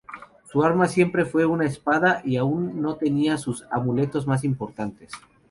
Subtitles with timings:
[0.51, 5.11] Su arma siempre fue una espada y aún no tenía sus amuletos más importantes.